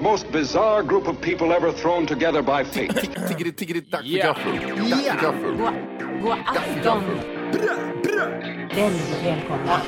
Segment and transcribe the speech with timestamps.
[0.00, 2.88] The most bizarre group of people ever thrown together by fate.
[3.28, 4.52] Tiggeri, tiggeri, dack för gaffel.
[4.90, 5.56] Dack för gaffel.
[6.22, 7.02] God, afton.
[8.74, 9.80] Väldigt välkomna.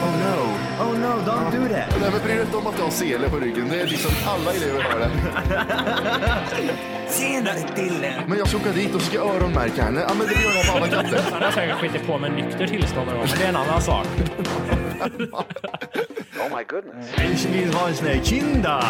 [0.00, 0.36] Oh no,
[0.80, 2.00] oh no, don't do that.
[2.00, 3.68] Nej, men bry dig inte om att du har sele på ryggen.
[3.68, 5.10] Det är liksom alla elever har det.
[7.08, 8.14] Senare Dille.
[8.26, 10.04] Men jag ska åka dit och ska öronmärka henne.
[10.08, 11.20] Ja, men det gör jag på alla katter.
[11.32, 13.82] Han har säkert skitit på med nykter tillstånd någon gång, men det är en annan
[13.82, 14.06] sak.
[17.34, 18.84] Ich vill ha en sån här kinda.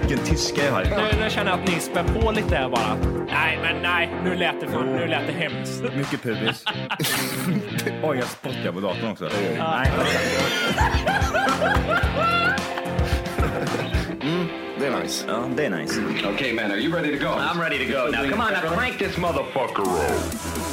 [0.00, 0.84] Vilken tyska jag har.
[0.84, 2.96] Nu, nu känner jag att ni spär på lite här bara.
[3.26, 5.82] Nej, men nej, nu lät det, för, nu lät det hemskt.
[5.96, 6.64] Mycket pubis.
[8.02, 9.28] Oj, jag spottar på datorn också.
[9.58, 9.90] Nej.
[14.78, 15.26] Det är nice.
[15.56, 16.00] Det är nice.
[16.34, 17.30] okay, man, are you ready to go?
[17.30, 18.30] I'm ready to go now.
[18.30, 20.71] Come on, now crank this motherfucker up.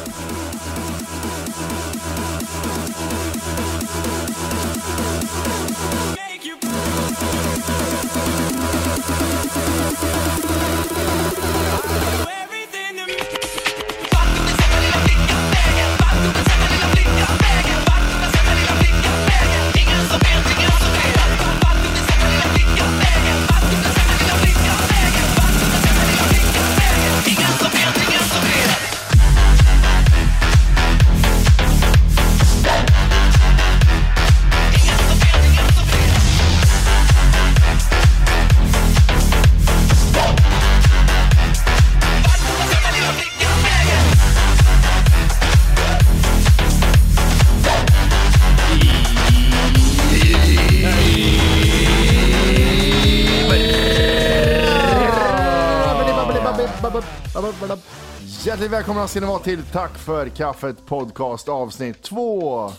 [58.69, 62.71] Hjärtligt välkomna ska ni vara till Tack för kaffet podcast avsnitt två.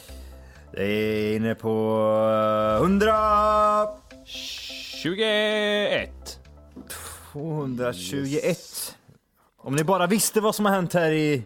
[0.73, 1.69] Det är inne på
[2.79, 3.89] eh, 100...
[4.25, 6.11] 21.
[7.33, 8.97] 221.
[9.57, 11.45] Om ni bara visste vad som har hänt här i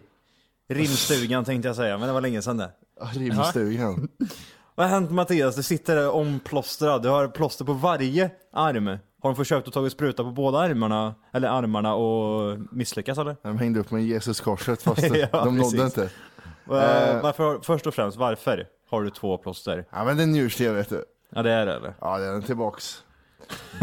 [0.69, 2.71] rimstugan tänkte jag säga, men det var länge sedan det.
[3.13, 4.07] Rimstugan.
[4.75, 5.55] Vad har hänt Mattias?
[5.55, 8.97] Du sitter där omplåstrad, du har plåster på varje arm.
[9.25, 13.35] Har de försökt att ta spruta på båda armarna, eller armarna och misslyckas eller?
[13.41, 15.79] De hängde upp med Jesuskorset fast Ja, de nådde precis.
[15.97, 16.09] inte.
[16.65, 19.85] Va- Varför, först och främst, varför har du två plåster?
[19.91, 21.03] Ja men det är njursten vet du.
[21.29, 21.93] Ja det är det eller?
[22.01, 23.03] Ja det är den tillbaks.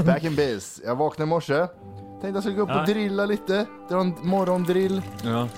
[0.06, 0.82] Back in biz.
[0.84, 1.66] Jag vaknade i morse.
[2.10, 2.84] Tänkte jag skulle gå upp och Ja.
[2.84, 3.66] drilla lite.
[3.88, 5.03] Dra en morgondrill.
[5.24, 5.48] Ja.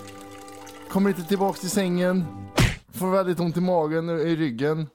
[0.91, 2.25] Kommer lite tillbaks till sängen.
[2.93, 4.87] Får väldigt ont i magen och i ryggen.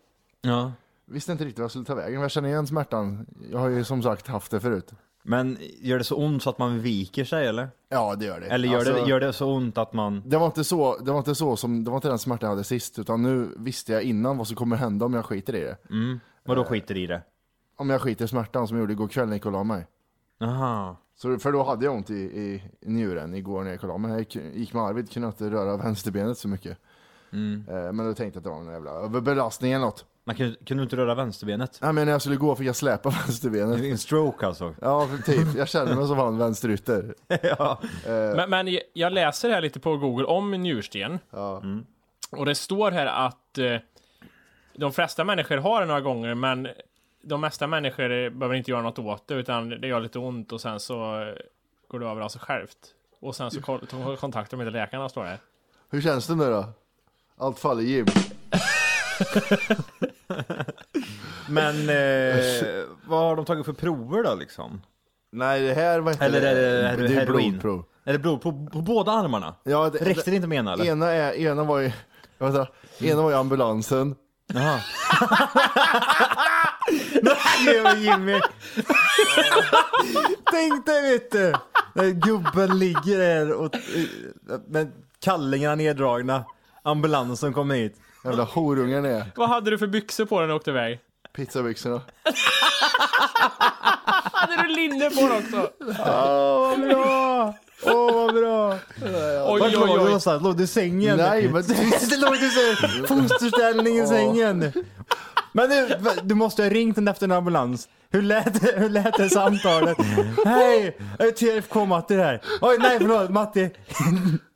[0.41, 0.71] Ja.
[1.11, 2.21] Visste inte riktigt vad jag skulle ta vägen.
[2.21, 3.25] Jag känner igen smärtan.
[3.51, 4.93] Jag har ju som sagt haft det förut.
[5.23, 7.69] Men gör det så ont så att man viker sig eller?
[7.89, 8.47] Ja det gör det.
[8.47, 10.21] Eller gör, Alltså, det, gör det så ont att man...
[10.25, 12.55] Det var inte så, det var inte så som, det var inte den smärtan jag
[12.55, 12.99] hade sist.
[12.99, 15.77] Utan nu visste jag innan vad som kommer hända om jag skiter i det.
[15.89, 16.19] Mm.
[16.45, 17.21] Vadå skiter i det?
[17.75, 19.63] Om jag skiter i smärtan som jag gjorde igår kväll när jag gick och la
[19.63, 19.87] mig.
[20.41, 20.97] Aha.
[21.15, 23.89] Så, för då hade jag ont i, i, i njuren igår när jag gick och
[23.89, 24.11] la mig.
[24.11, 26.77] Jag gick, gick med Arvid, kunde inte röra vänsterbenet så mycket.
[27.31, 27.65] Mm.
[27.67, 30.05] Eh, men då tänkte jag att det var en jävla överbelastning eller något.
[30.29, 31.79] Man kunde, kunde du inte röra vänsterbenet?
[31.81, 33.81] Nej men när jag skulle gå fick jag släpa vänsterbenet.
[33.83, 34.75] En stroke alltså?
[34.81, 37.15] Ja för typ, jag känner mig som han vänsterytter.
[37.41, 37.79] ja.
[38.05, 41.19] Men, men jag läser här lite på Google om njursten.
[41.29, 41.63] Ja.
[42.31, 43.75] Och det står här att eh,
[44.75, 46.67] de flesta människor har det några gånger, men
[47.21, 50.51] de mesta människor eh, behöver inte göra något åt det, utan det gör lite ont
[50.51, 51.33] och sen så eh,
[51.87, 52.77] går det över av sig självt.
[53.19, 55.37] Och sen så ko- tar kontakter med läkarna, står det.
[55.89, 56.65] Hur känns det nu då?
[57.37, 58.05] Allt faller Jim.
[61.49, 62.43] Men eh,
[63.05, 64.81] vad har de tagit för prover då liksom?
[65.31, 67.51] Nej det här var inte Eller är det, är det, det är heroin?
[67.51, 67.85] blodprov.
[68.03, 69.55] Är det blod på, på båda armarna?
[69.63, 70.85] Ja, det, Räckte det inte med ena eller?
[70.85, 71.91] Ena, är, ena var ju,
[72.37, 74.15] jag vet inte, ena var ju ambulansen.
[74.53, 74.79] Jaha.
[77.21, 78.39] Nej, Jimmy.
[80.51, 81.53] Tänk dig vet du,
[81.93, 83.75] när gubben ligger där och
[84.67, 86.45] med kallingarna neddragna.
[86.83, 87.95] Ambulansen kommer hit.
[88.23, 89.25] Jävla horungen är.
[89.35, 90.99] Vad hade du för byxor på när du åkte iväg?
[91.35, 92.01] Pizzabyxorna.
[94.33, 95.69] Hade du linne på dig också?
[95.99, 97.53] Åh vad bra!
[97.85, 98.73] Åh vad bra!
[98.73, 100.03] Oj, Vart oj, låg du oj.
[100.03, 100.43] någonstans?
[100.43, 101.17] Låg du i sängen?
[101.17, 101.61] Nej, men-
[102.09, 102.75] det låg du i
[103.07, 104.71] fosterställning i sängen.
[105.51, 107.87] Men du, du måste ha ringt den efter en ambulans.
[108.11, 109.97] Hur lät, det- hur lät det samtalet?
[110.45, 112.41] Hej, jag är TFK-Matti här.
[112.61, 113.59] Oj, nej förlåt, Matti.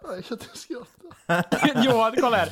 [0.04, 1.84] Jag kan inte skratta.
[1.84, 2.50] Johan, kolla här.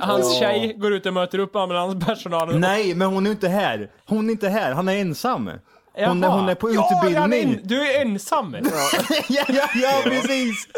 [0.00, 2.60] Hans tjej går ut och möter upp ambulanspersonalen.
[2.60, 3.90] Nej, men hon är inte här.
[4.06, 5.50] Hon är inte här, han är ensam.
[5.96, 7.20] Hon, är, hon är på Ja, utbildning.
[7.20, 8.56] han är en, du är ensam!
[9.28, 10.68] ja, ja, ja, precis.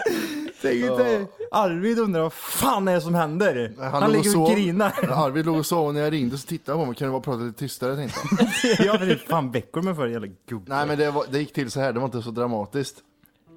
[0.63, 3.73] Tänk inte, Arvid undrar vad fan är det som händer?
[3.81, 4.93] Han, låg ligger och grinar.
[5.11, 6.97] Arvid låg och sov och när jag ringde så tittade han på mig.
[6.97, 8.49] Kan du bara prata lite tystare tänkte han.
[8.87, 10.65] Jag vet inte fan veckor med för jävla gubbe.
[10.75, 11.93] Nej men det, var, det gick till så här.
[11.93, 12.97] det var inte så dramatiskt.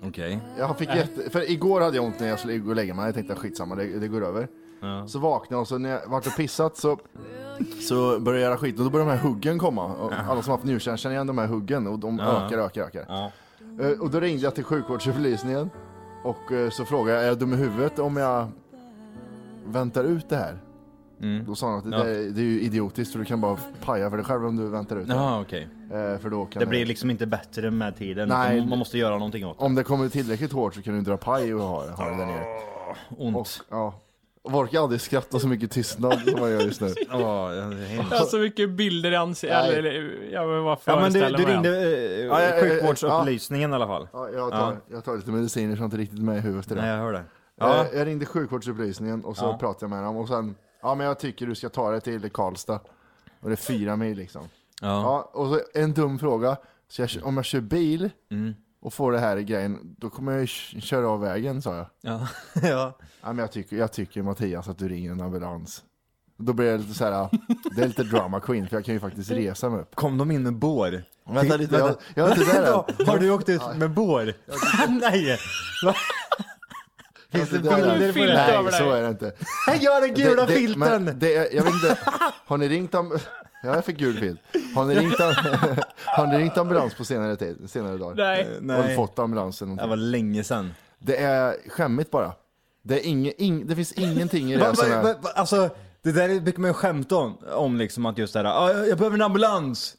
[0.04, 0.40] Okej.
[0.58, 3.06] Jag fick jätte, för igår hade jag ont när jag skulle gå och lägga mig.
[3.06, 4.48] Jag tänkte skitsamma, det, det går över.
[5.08, 6.98] Så vaknade jag och så när jag vart och pissat så,
[7.88, 9.86] så började jag göra skit och då började de här huggen komma.
[9.86, 13.06] Och alla som haft njurkärl känner igen de här huggen och de ökar, ökar, ökar.
[13.08, 13.32] Ja.
[13.82, 15.70] Eh, Och då ringde jag till sjukvårdsupplysningen
[16.24, 18.48] och eh, så frågade jag, är jag dum i huvudet om jag
[19.66, 20.58] väntar ut det här?
[21.46, 22.04] Då sa han att det, Ja.
[22.04, 24.68] det, det är ju idiotiskt för du kan bara paja för dig själv om du
[24.68, 25.14] väntar ut det.
[25.14, 25.68] Jaha okej.
[25.92, 28.30] Eh, För då kan Det blir liksom inte bättre med tiden.
[28.30, 28.58] Nej.
[28.58, 29.66] utan Man måste göra någonting åt det.
[29.66, 32.26] Om det kommer tillräckligt hårt så kan du dra paj och ha, ha det där
[32.26, 32.46] nere.
[33.18, 33.64] Och, Ont.
[33.70, 33.94] ja.
[34.44, 36.94] Orkar aldrig skratta så mycket tystnad som man gör just nu.
[37.10, 37.54] Ja.
[37.56, 39.58] Jag har så mycket bilder i ansiktet.
[39.62, 39.76] Nej.
[39.78, 42.56] Eller, eller, jag vill bara Ja men du, föreställa du mig ringde eh, Ja, ja,
[42.56, 44.08] ja, sjukvårdsupplysningen i alla fall.
[44.14, 44.78] Ja, jag, tar, Ja.
[44.96, 46.82] jag tar lite mediciner så jag är inte riktigt med i huvudet till det.
[46.82, 47.24] Nej jag hör det.
[47.56, 47.86] Ja.
[47.86, 49.58] Eh, Jag ringde sjukvårdsupplysningen och så Ja.
[49.58, 52.30] pratade jag med dem och sen, ja men jag tycker du ska ta det till
[52.30, 52.80] Karlstad.
[53.42, 54.42] Och det är fyra mil liksom.
[54.82, 54.88] Ja.
[54.88, 56.58] Ja, och så en dum fråga.
[56.90, 58.54] Så jag, om jag kör bil Mm.
[58.82, 61.86] Och får det här i grejen, då kommer jag köra av vägen sa jag.
[62.02, 62.28] Ja.
[62.62, 62.98] ja.
[63.22, 65.84] Ja, men jag, tycker, jag tycker Mattias att du ringer en ambulans.
[66.38, 67.30] Då blir det lite så här,
[67.76, 69.96] det är lite drama queen för jag kan ju faktiskt resa mig upp.
[69.96, 71.04] Kom de in med bår?
[71.30, 73.06] Vänta lite, jag, jag är inte där.
[73.06, 74.34] Har du åkt ut med bår?
[75.02, 75.40] Nej!
[77.32, 78.62] Finns det bilder på det?
[78.64, 79.34] Nej, så är det inte.
[79.82, 81.20] Jag den gula filten!
[81.52, 81.98] jag vet inte,
[82.46, 83.20] har ni ringt Ja,
[83.62, 84.42] jag fick gul filt.
[84.76, 85.20] Har ni ringt,
[86.06, 88.16] har ni ringt ambulans på senare tid, senare dagar?
[88.16, 88.46] Nej.
[88.46, 89.76] Har du Nej, fått ambulansen?
[89.76, 90.74] det var länge sedan.
[91.00, 92.34] Det är skämmigt bara.
[92.82, 95.04] Det, är ing, ing, det finns ingenting i det som va, är...
[95.04, 95.70] va, va, alltså,
[96.02, 98.90] det där brukar man ju skämta om, om liksom att just det här, ah, jag
[98.90, 99.98] jag behöver en ambulans.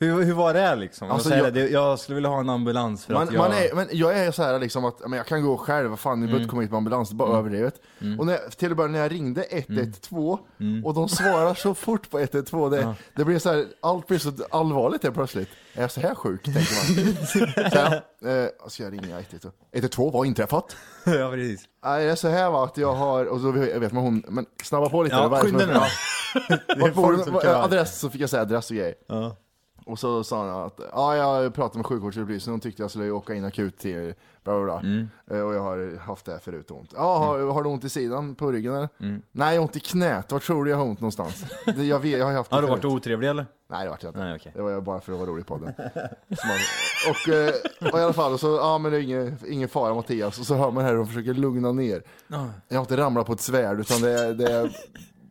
[0.00, 1.04] Hur, hur var det liksom?
[1.04, 1.14] Mm.
[1.14, 3.38] Alltså, jag, jag- jag skulle vilja ha en ambulans för Man, att jag...
[3.38, 5.98] man är, men jag är så här liksom att men jag kan gå själv, vad
[5.98, 7.74] fan, ni behöver inte komma hit med ambulans, det är bara överdrivet.
[8.18, 10.38] Och när, till och med när jag ringde 112
[10.84, 14.32] och de svarar så fort på 112, det, det blir så här, allt blir så
[14.50, 15.48] allvarligt helt plötsligt.
[15.74, 17.26] Är jag så här sjuk, tänker man.
[17.70, 19.52] så här, eh, ska jag ringa 112?
[19.72, 20.76] 112, vad har inträffat?
[21.04, 21.64] ja, precis.
[21.84, 24.46] Nej, det är så här va, att jag har, och så vet man hon, men
[24.64, 25.16] snabba på lite.
[25.16, 25.72] Ja, skynda nu.
[25.72, 25.86] Ja.
[27.64, 28.94] Adress, så fick jag säga adress och grejer.
[29.08, 29.36] Ja.
[29.88, 33.34] Och så sa han att ja, jag pratade med sjukvårdsupplysningen och tyckte jag skulle åka
[33.34, 34.14] in akut till
[34.44, 34.80] bla bla bla.
[34.80, 35.08] Mm.
[35.30, 36.92] Eh, Och jag har haft det här förut ont.
[36.96, 38.88] Ja, har, har du ont i sidan på ryggen eller?
[39.00, 39.22] Mm.
[39.32, 40.32] Nej, jag har ont i knät.
[40.32, 41.44] Var tror du jag har ont någonstans?
[41.64, 43.46] Det, jag, vet, jag har haft det Har du varit otrevlig eller?
[43.70, 44.20] Nej, det vart jag inte.
[44.20, 44.52] Nej, okej.
[44.54, 45.74] Det var jag bara för att vara rolig på den.
[47.10, 47.54] och, eh,
[47.92, 50.38] och i alla fall, så, ja men det är ingen, ingen fara Mattias.
[50.38, 52.02] Och så hör man här hur de försöker lugna ner.
[52.68, 54.76] Jag har inte ramlat på ett svärd utan det är, det är,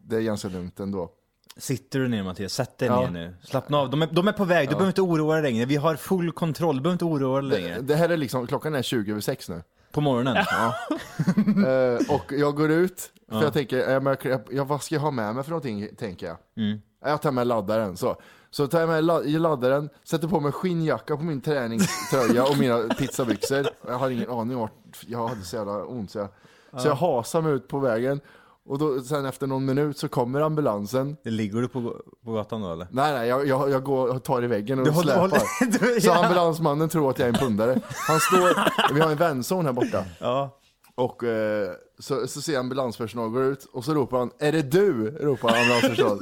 [0.04, 1.10] det är ganska lugnt ändå.
[1.58, 3.02] Sitter du ner Mattias, sätt dig Ja.
[3.02, 3.36] ner nu.
[3.44, 5.66] Slappna av, de är, de är på väg, du behöver inte oroa dig längre.
[5.66, 7.82] Vi har full kontroll, du behöver inte oroa dig längre.
[7.82, 9.64] Det här är liksom, klockan är 20 över 6 nu.
[9.92, 10.38] På morgonen.
[11.68, 15.36] Eh, och jag går ut, för jag tänker, jag, jag, vad ska jag ha med
[15.36, 16.38] mig för någonting, tänker jag.
[16.58, 16.82] Mm.
[17.06, 18.16] Jag tar med laddaren, så.
[18.50, 19.04] Så tar jag med
[19.42, 23.68] laddaren, sätter på mig skinnjacka på min träningströja och mina pizzabyxor.
[23.88, 24.74] Jag har ingen aning om vart,
[25.08, 26.30] jag hade så jävla ont så jag,
[26.82, 28.20] så jag hasar mig ut på vägen.
[28.68, 31.18] Och då, sen efter någon minut så kommer ambulansen.
[31.24, 32.88] Ligger du på, på gatan då eller?
[32.92, 35.22] Nej nej, jag, jag, jag går och tar i väggen och Du håller- släpar.
[35.22, 36.24] håller- du- Så ja.
[36.26, 37.80] ambulansmannen tror att jag är en pundare.
[38.08, 40.04] Han står, vi har en vänzon här borta.
[40.20, 40.58] Ja.
[40.96, 41.70] Och eh,
[42.00, 45.10] så, så ser ambulanspersonal gå ut och så ropar han Är det du?
[45.12, 46.20] ropar ambulanspersonal.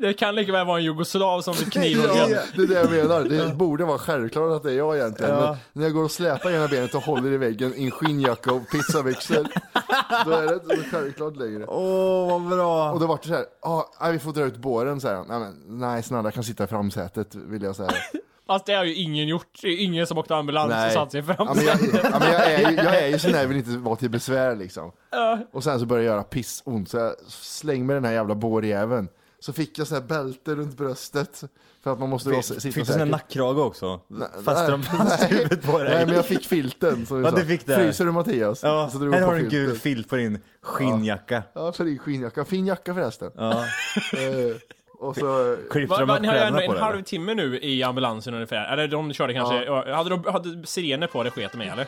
[0.00, 2.30] Det kan lika väl vara en jugoslav som blir knivhuggen.
[2.30, 3.24] ja, det är det jag menar.
[3.24, 5.34] Det borde vara självklart att det är jag egentligen.
[5.34, 5.46] Ja.
[5.48, 8.52] Men när jag går och släpar ena benet och håller i väggen i en skinnjacka
[8.52, 9.36] och pizzabyxor.
[10.24, 11.64] då är det inte så självklart längre.
[11.66, 12.92] Åh, vad bra!
[12.92, 15.26] Och då vart det så här, ah, nej, vi får dra ut båren säger han.
[15.28, 17.90] Nej, men, nej snälla kan sitta i framsätet vill jag säga.
[18.46, 19.60] Fast det har ju ingen gjort.
[19.64, 21.36] Ingen som åkte ambulans och satt sig fram.
[21.38, 21.76] Ja, men jag,
[22.12, 24.10] ja, men jag, är, ju- jag är ju sån där, jag vill inte vara till
[24.10, 24.92] besvär liksom.
[25.52, 29.08] Och sen så börjar jag göra pissont, så jag slänger med den här jävla bårjäveln.
[29.40, 31.44] Så fick jag sån här bälte runt bröstet.
[31.82, 34.00] För att man måste då sitta Fick du sån här nackkrage också?
[34.44, 35.88] Fäster de fast nej, huvudet på dig?
[35.94, 37.06] nej men jag fick filten.
[37.06, 37.74] Så Ja, du fick det.
[37.74, 38.62] Fryser du Mattias?
[38.62, 41.42] Ja, så drog här har du en gul filt på din skinnjacka.
[41.52, 42.44] Ja, för din skinnjacka.
[42.44, 43.30] Fin jacka förresten.
[43.36, 43.50] Ja.
[44.12, 44.56] Eh,
[45.00, 45.56] och så...
[45.70, 48.72] Klippte Va, de upp ni har ju ändå en halvtimme nu i ambulansen ungefär.
[48.72, 49.64] Eller de körde kanske...
[49.64, 51.86] ja, Hade de hade sirener på det sket de med eller?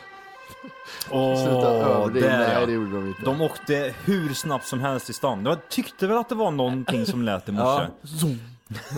[1.11, 2.27] Åh, överdriva.
[2.27, 2.65] där Nej, ja.
[2.65, 3.21] det gjorde de inte.
[3.25, 5.45] De åkte hur snabbt som helst i stan.
[5.45, 7.87] Jag tyckte väl att det var någonting som lät i morse.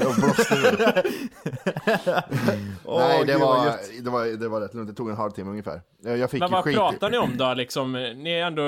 [0.01, 1.03] Jag blåste.
[2.85, 4.89] Åh, Nej, det gud, vad var, det, var, det var rätt lugnt.
[4.89, 5.81] Det tog en halvtimme ungefär.
[6.03, 6.75] Jag fick Men vad skit.
[6.75, 7.91] pratar ni om då liksom?
[7.93, 8.61] Ni är ändå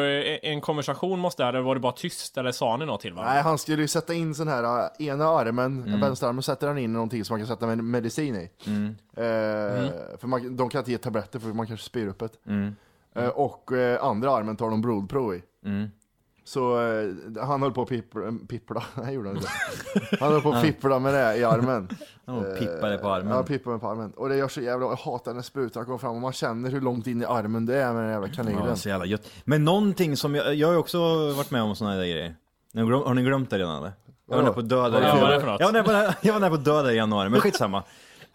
[0.50, 2.38] en konversation måste det, eller var det bara tyst?
[2.38, 3.34] Eller sa ni något till varandra?
[3.34, 4.64] Nej, han skulle ju sätta in sån här,
[5.00, 6.00] äh, ena armen, Mm.
[6.02, 8.50] vänsterarmen sätter han in någonting som man kan sätta med medicin i.
[8.68, 8.96] Mm.
[9.18, 12.30] Eh, För man, de kan inte ge tabletter för man kanske spyr upp det.
[12.52, 12.76] Mm.
[13.16, 15.44] Eh, och eh, andra armen tar de blodprov i.
[15.66, 15.88] Mm.
[16.44, 17.10] Så eh,
[17.46, 19.50] han höll på att pippla, pippla, nej gjorde han inte.
[20.20, 21.90] Han höll på att pippla med det i armen.
[22.26, 23.34] Ja, pippade på armen.
[23.36, 24.12] Ja, pippa med på armen.
[24.16, 26.82] Och det gör så jävla, jag hatar när sprutan kommer fram och man känner hur
[26.82, 28.64] långt in i armen det är med den jävla kanylen.
[28.68, 29.32] Ja, så jävla gött.
[29.44, 30.98] Men någonting som, jag, jag har ju också
[31.34, 32.36] varit med om såna här grejer.
[32.76, 33.92] Har ni glömt det redan eller?
[34.30, 35.34] Jag var nära på att dö där i januari.
[35.60, 37.84] Jag var nära på- Jag var nära på att dö där i januari, men skitsamma.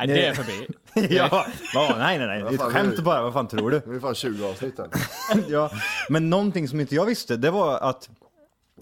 [0.06, 0.66] Nej, det är förbi.
[1.16, 3.82] ja, ja, nej nej nej, det är ett skämt bara, vad fan tror du?
[3.86, 4.88] Det är fan 20 avsnitt här.
[5.48, 5.70] ja,
[6.08, 8.08] men någonting som inte jag visste, det var att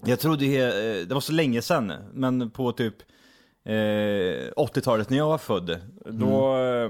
[0.05, 2.95] jag trodde eh, det var så länge sedan, men på typ
[3.65, 6.89] eh, 80-talet när jag var född, då, eh,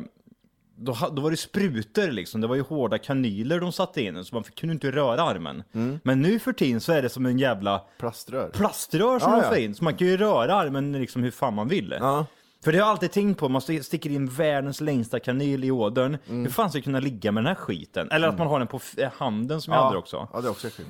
[0.75, 4.35] då, då var det sprutor liksom, det var ju hårda kanyler de satte in, så
[4.35, 5.63] man fick- kunde inte röra armen.
[6.03, 8.49] Men nu för tiden så är det som en jävla Plaströr.
[8.53, 9.49] plaströr som Ja, de ja.
[9.49, 11.95] får in, så man kan ju röra armen liksom hur fan man vill.
[11.99, 12.25] Ja.
[12.63, 15.71] För det har jag alltid tänkt på, man st- sticker in världens längsta kanyl i
[15.71, 16.41] ådern, Mm.
[16.43, 18.11] hur fan ska jag kunna ligga med den här skiten?
[18.11, 20.27] Eller att man har den på eh, handen som jag hade också.
[20.33, 20.89] Ja, det är också äckligt.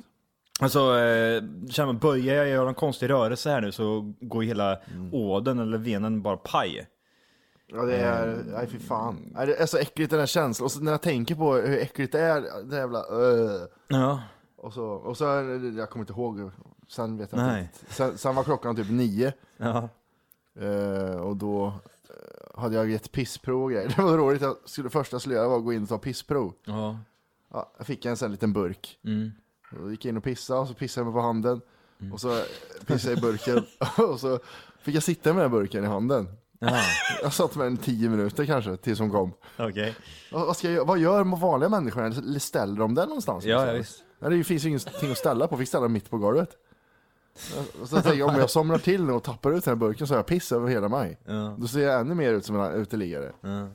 [0.60, 1.42] Alltså, eh,
[1.86, 5.14] man, böjer jag gör en konstig rörelse här nu så går hela Mm.
[5.14, 6.86] ådern eller venen bara paj.
[7.72, 9.32] Ja, det är, nej fy fan.
[9.46, 10.64] Det är så äckligt den här känslan.
[10.64, 13.62] Och så när jag tänker på hur äckligt det är, det jävla uh.
[13.88, 14.22] Ja.
[14.56, 15.24] Och så, och så,
[15.76, 16.50] jag kommer inte ihåg,
[16.88, 17.62] sen vet jag Nej.
[17.62, 17.94] inte.
[17.94, 19.32] Sen, sen var klockan typ nio.
[19.56, 19.88] Ja.
[20.60, 21.66] Eh, och då
[22.08, 23.88] eh, hade jag gett pissprov och grejer.
[23.96, 26.54] Det var roligt, jag skulle, första skulle göra var att gå in och ta pissprov.
[26.64, 26.98] Ja.
[27.52, 28.98] Ja, jag fick en sån liten burk.
[29.04, 29.30] Mm.
[29.70, 31.60] Då gick jag in och pissade och så pissade jag mig på handen.
[32.12, 32.42] Och så
[32.86, 33.64] pissade jag i burken.
[34.10, 34.38] och så
[34.82, 36.28] fick jag sitta med den burken i handen.
[36.58, 36.80] Ja.
[37.22, 39.32] Jag satt med den i tio minuter kanske, tills hon kom.
[39.58, 39.96] Okej.
[40.32, 42.06] Vad, vad, ska jag, vad gör vanliga människorna?
[42.06, 43.44] Eller ställer de den någonstans?
[43.44, 44.04] Ja, ja, visst.
[44.18, 46.50] Nej, det finns ju ingenting att ställa på, fick ställa den mitt på golvet.
[47.80, 50.14] Och så tänker jag, om jag somnar till och tappar ut den här burken så
[50.14, 51.18] har jag piss över hela mig.
[51.24, 51.56] Ja.
[51.58, 53.32] Då ser jag ännu mer ut som en uteliggare.
[53.40, 53.68] Ja.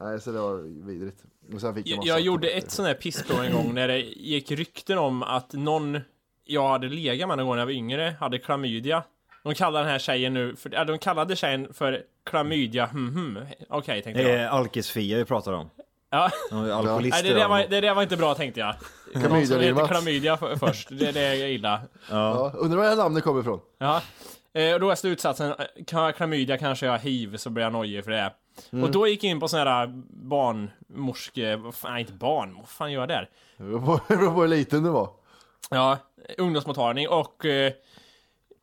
[0.00, 0.56] Nej, så det var
[0.86, 1.24] vidrigt.
[1.54, 4.50] Och sen fick jag, Jag, gjorde ett sånt här pissprov en gång när det gick
[4.50, 6.00] rykten om att någon
[6.44, 9.04] jag hade legat med någon gång när jag var yngre hade klamydia.
[9.42, 13.38] De kallar den här tjejen nu, för, äh, de kallade tjejen för klamydia, hmm, hmm.
[13.68, 14.40] Okej, tänkte Det jag.
[14.40, 15.70] är alkisfia vi pratar om.
[16.10, 16.30] Ja.
[16.50, 17.22] Är Nej, Alkoholister.
[17.22, 18.74] det, där var, det där var inte bra tänkte jag.
[19.14, 21.80] Någon som heter klamydia för, först, det, det är illa.
[22.10, 23.60] Ja, undrar var det här namnet kommer ifrån?
[23.78, 24.02] Ja.
[24.52, 27.64] Eh, och då är slutsatsen, eh, kan jag klamydia kanske jag har hiv, så blir
[27.64, 28.32] jag nojig för det.
[28.82, 29.86] Och då gick jag in på sån här
[30.28, 33.30] barnmorske, vad fan, nej, inte barn, vad fan gör jag där?
[33.56, 35.10] Det beror på- det beror på hur liten du var.
[35.70, 35.98] Ja,
[36.38, 37.72] ungdomsmottagning och eh,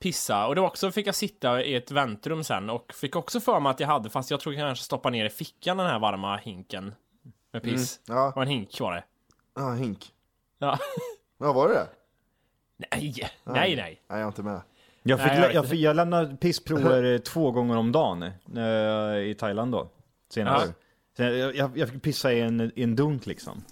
[0.02, 0.48] pissa.
[0.48, 3.70] Och var också fick jag sitta i ett väntrum sen och fick också för mig
[3.70, 6.38] att jag hade, fast jag tror jag kanske stoppa ner i fickan den här varma
[6.38, 6.94] hinken
[7.56, 8.00] med piss.
[8.08, 8.34] Mm, ja.
[8.36, 9.04] Var en hink var det.
[9.56, 10.14] Ja, hink.
[10.60, 10.80] Ja.
[11.38, 11.88] Ja, var det det?
[12.78, 13.76] Nej, nej, nej.
[13.76, 14.62] Nej, jag är inte med.
[15.04, 19.30] Jag, fick, Nej, jag jag, fick, jag lämnade pissprover eh, två gånger om dagen eh,
[19.30, 19.90] i Thailand då.
[20.30, 20.66] Senast.
[20.66, 20.74] Ja.
[21.18, 23.64] Sen, jag, jag, fick pissa i en, i en dunk liksom.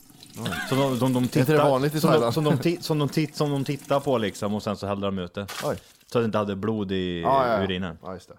[0.70, 2.34] Så de, de, de inte det tittar, vanligt i som, de, Thailand?
[2.34, 5.08] som, de, ti- som, de titt, som de tittar på liksom och sen så hällde
[5.08, 5.42] de ut det.
[5.42, 5.78] Oj.
[6.06, 7.64] Så att det inte hade blod i ja, ja.
[7.64, 7.98] urinen.
[8.04, 8.38] Ja, just det.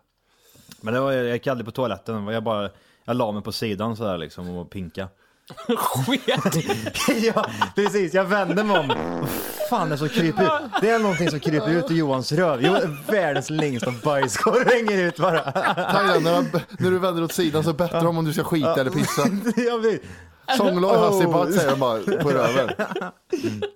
[0.80, 2.70] Men det var, jag gick aldrig på toaletten, jag bara
[3.04, 5.08] jag la mig på sidan sådär liksom och pinka.
[5.76, 6.54] Sket
[7.34, 8.14] ja, precis.
[8.14, 8.88] Jag vände mig om.
[8.88, 10.50] Vad fan är det som kryper ut?
[10.80, 12.60] Det är någonting som kryper ut ur Johans röv.
[12.62, 12.76] Jo,
[13.08, 15.52] världens längsta bajskorv hänger ut bara.
[15.92, 16.44] Thailändarna,
[16.78, 19.22] när du vänder åt sidan så bettar de om du ska skita eller pissa.
[19.56, 19.98] Jag
[20.56, 21.32] Sånglång Hasse Oh.
[21.32, 22.70] Batt säger de bara på röven.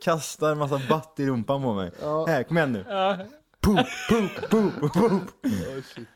[0.04, 1.90] kasta en massa batt i rumpan på mig.
[2.26, 2.84] Här, kom igen nu.
[2.88, 3.16] Ja.
[3.61, 5.23] Poop, poop, poop, poop.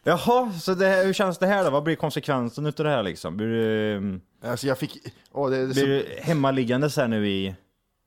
[0.04, 1.70] Jaha, så det, hur känns det här då?
[1.70, 3.36] Vad blir konsekvensen utav det här liksom?
[3.36, 4.98] Blir du, mm, Alltså jag fick,
[5.32, 7.54] åh, det, det är blir så, du hemmaliggandes här nu i...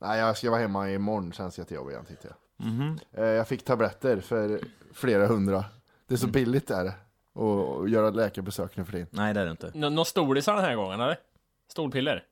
[0.00, 2.66] nej jag ska vara hemma imorgon, känns jättejobbigt igen tänkte jag.
[2.66, 2.98] Mhm.
[3.12, 4.60] Eh, Jag fick tabletter för
[4.94, 5.64] flera hundra.
[6.08, 6.94] Det är så billigt där att
[7.82, 9.06] att göra läkarbesök nu för tiden.
[9.10, 9.70] Nej, det är det inte.
[9.74, 11.16] Nå- Någon stolisar den här gången eller?
[11.72, 12.22] Stolpiller?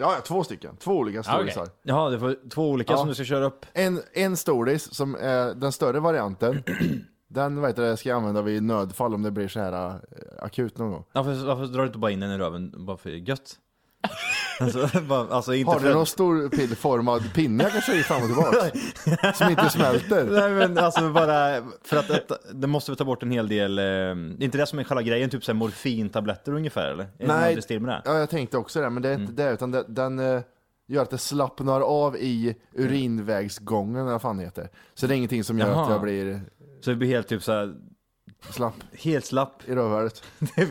[0.00, 0.76] Ja, ja, två stycken.
[0.76, 1.32] Två olika Ja, okej.
[1.52, 1.74] storisar.
[1.82, 2.98] Jaha, det får två olika Ja.
[2.98, 3.66] som du ska köra upp.
[3.72, 6.62] En, en storis som är den större varianten.
[7.28, 9.94] den heter det, ska jag använda vid nödfall om det blir så här äh,
[10.38, 11.04] akut någon gång.
[11.12, 13.54] Varför, varför drar du inte bara in den i röven bara för gött?
[14.60, 18.22] alltså, bara, alltså inte Har för du någon stor pillformad pinne jag kan köra fram
[18.22, 19.34] och tillbaka?
[19.34, 20.24] som inte smälter?
[20.30, 22.22] Nej men alltså bara för att det,
[22.52, 25.02] det måste vi ta bort en hel del, eh, det inte det som är själva
[25.02, 27.04] grejen, typ såhär morfintabletter ungefär eller?
[27.04, 27.62] Är det Nej.
[27.62, 28.02] stil med det?
[28.04, 30.40] Ja, jag tänkte också det, men det är inte det, utan det, den eh,
[30.88, 34.68] gör att det slappnar av i urinvägsgången, eller vad fan det heter.
[34.94, 35.90] Så det är ingenting som gör att Jaha.
[35.92, 36.40] jag blir
[36.80, 37.74] Så det blir helt typ såhär,
[38.50, 39.62] slapp helt slapp.
[39.68, 40.22] i rövhålet.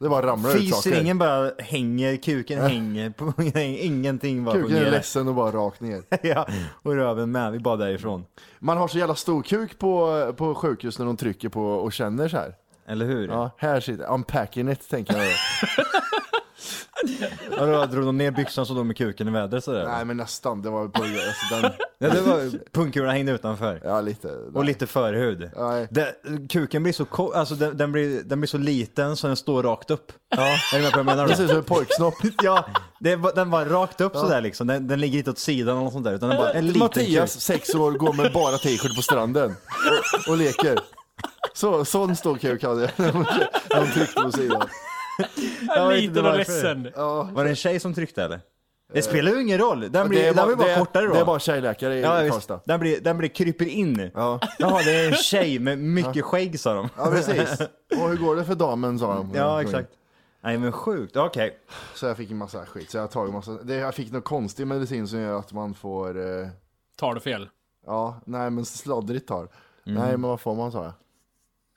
[0.00, 0.90] Det bara ramlar ut saker.
[0.90, 4.90] Fisringen bara hänger, kuken hänger, på, ingenting bara Kuken är fungerar.
[4.90, 6.02] ledsen och bara rakt ner.
[6.22, 6.46] ja,
[6.82, 8.24] och röven med, vi bara därifrån.
[8.58, 12.28] Man har så jävla stor kuk på, på sjukhus när de trycker på och känner
[12.28, 12.54] så här.
[12.88, 13.28] Eller hur?
[13.28, 15.26] Ja, här sitter, unpacking it tänker jag.
[17.60, 19.84] Och då drog de ner byxan så de med kuken i vädret sådär.
[19.86, 23.80] Nej men nästan, det var på alltså, den, Ja, det var pungkulorna hängde utanför.
[23.84, 24.28] ja lite.
[24.54, 25.50] Och lite förhud.
[25.56, 25.88] Nej.
[25.90, 26.14] Det,
[26.50, 29.90] kuken blir så alltså den, den, blir, den blir så liten så den står rakt
[29.90, 30.12] upp.
[30.28, 31.44] Ja, är du med på vad jag menar Det ser då?
[31.44, 32.14] ut som en pojksnopp.
[32.42, 32.64] Ja,
[33.00, 34.66] det, den var rakt upp sådär liksom.
[34.66, 36.12] Den, den ligger inte åt sidan eller något sånt där.
[36.14, 37.42] Utan den bara, en liten Mattias, kuk.
[37.42, 39.54] sex år, går med bara t-shirt på stranden
[40.26, 40.78] och, och leker.
[41.54, 43.12] Så, sån stor kuk hade jag när
[43.80, 44.62] de tryckte på sidan.
[45.66, 46.38] Jag vet inte Liten och varför.
[46.38, 46.88] ledsen.
[46.96, 47.28] Ja.
[47.32, 48.40] Var det en tjej som tryckte eller?
[48.92, 49.92] Det spelar ju ingen roll.
[49.92, 51.12] Den blir, Det är den blir bara det kortare då.
[51.14, 52.32] Det är bara tjejläkare i ja, visst.
[52.32, 52.60] Karlstad.
[52.64, 54.10] Den blir, den blir kryper in.
[54.14, 54.40] Ja.
[54.58, 56.88] Jaha, det är en tjej med mycket skägg sa de.
[56.96, 57.60] ja, precis.
[58.00, 59.30] Och hur går det för damen sa de.
[59.34, 59.88] Ja, exakt.
[60.40, 61.58] Nej men sjukt, okej.
[61.94, 62.90] Så jag fick en massa skit.
[62.90, 65.74] Så jag har tagit massa, det, jag fick någon konstig medicin som gör att man
[65.74, 66.48] får, eh,
[66.96, 67.48] Tar du fel?
[67.86, 69.38] ja, nej men sladdrigt tar.
[69.38, 69.48] Mm.
[70.02, 70.92] Nej men vad får man sa jag?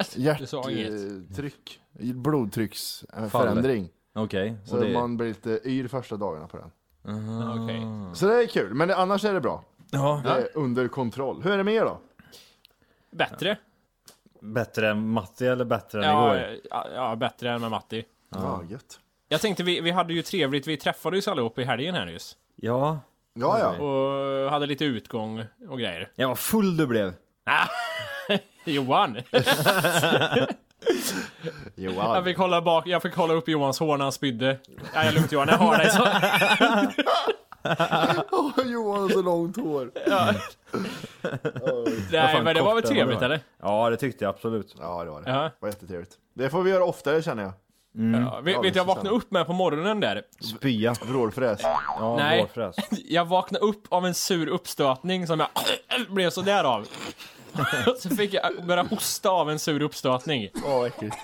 [0.18, 1.80] Hjärttryck,
[2.16, 3.90] blodtrycksförändring.
[4.16, 4.56] Okej.
[4.66, 6.72] Så och det- man blir lite yr första dagarna på den.
[7.64, 7.82] Okej.
[8.16, 9.64] Så det är kul, men annars är det bra.
[9.92, 11.42] Ja, Det är under kontroll.
[11.44, 12.00] Hur är det med er då?
[13.12, 13.58] Bättre?
[14.44, 16.58] bättre än Matti eller bättre än Ja, igår?
[16.70, 18.04] ja, ja, bättre än med Matti.
[18.30, 19.00] Ja, gött.
[19.28, 22.38] Jag tänkte, vi, vi hade ju trevligt, vi träffades ju allihop i helgen här nyss.
[22.56, 23.00] Ja.
[23.34, 23.84] Ja, ja.
[23.86, 26.12] Och hade lite utgång och grejer.
[26.16, 27.14] Ja, vad full du blev.
[28.64, 29.18] Johan!
[29.32, 30.48] Jag
[31.76, 32.24] Johan.
[32.24, 34.58] fick hålla bak, jag fick hålla upp Johans hår när han spydde.
[34.94, 36.08] Ja, jag lugnt Johan, jag har dig så.
[38.72, 39.92] Johan har så långt hår.
[42.12, 43.26] Nej, men det var väl trevligt var.
[43.26, 43.40] eller?
[43.62, 44.76] Ja, det tyckte jag absolut.
[44.80, 45.30] Ja, det var det.
[45.30, 45.42] Ja.
[45.42, 46.12] Det var jättetrevligt.
[46.34, 47.54] Det får vi göra oftare känner jag.
[47.94, 50.22] Ja, vet, vet du, jag vaknade upp med på morgonen där.
[50.58, 50.94] Spya.
[51.02, 51.60] Vrålfräs.
[51.64, 52.42] Ja, Nej.
[52.42, 52.76] vårfräs.
[53.10, 55.50] Jag vaknade upp av en sur uppstötning som jag
[56.10, 56.88] blev sådär av.
[57.98, 60.50] Så fick jag börja hosta av en sur uppstötning.
[60.66, 61.16] Åh, äckligt.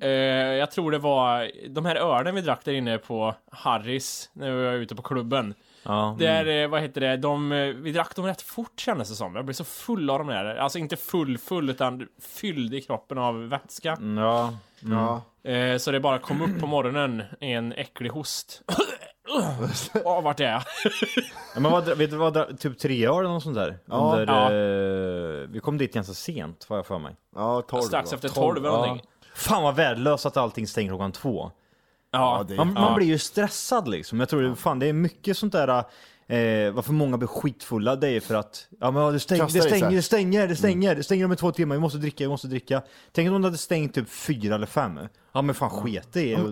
[0.00, 4.52] Eh, jag tror det var de här ölen vi drack där inne på Harris när
[4.52, 5.54] vi var ute på klubben.
[5.82, 6.16] Ja.
[6.18, 9.36] Där, eh, vad heter det, de, eh, vi drack dem rätt fort kändes det som.
[9.36, 10.44] Jag blev så full av de där.
[10.56, 13.92] Alltså inte full full utan fylld i kroppen av vätska.
[13.92, 14.54] Mm, Ja.
[14.80, 15.22] Ja.
[15.50, 18.62] Eh, så det bara kom upp på morgonen i en äcklig host.
[20.04, 20.62] Åh, vart är jag?
[21.54, 23.78] ja men vad, vet du vad, typ tre år eller något sånt där?
[23.86, 24.16] Ja.
[24.18, 25.42] Under, Ja.
[25.42, 27.16] eh, vi kom dit ganska sent, var jag för mig.
[27.34, 27.82] Ja, tolv.
[27.82, 28.14] Strax va?
[28.14, 29.06] efter tolv eller någonting.
[29.34, 31.50] Fan vad värdelöst att allting stänger klockan två.
[32.10, 32.80] Ja, det- Man, Ja.
[32.80, 34.20] man blir ju stressad liksom.
[34.20, 35.84] Jag tror fan det är mycket sånt där
[36.28, 39.50] Eh, varför många blir skitfulla det är för att ja, men, det, stäng, det i
[39.50, 39.62] sig.
[39.62, 42.48] stänger, det stänger, det stänger, det stänger om två timmar, vi måste dricka, vi måste
[42.48, 42.82] dricka.
[43.12, 45.00] Tänk om de hade stängt typ fyra eller fem.
[45.32, 46.48] Ja men fan sket det i och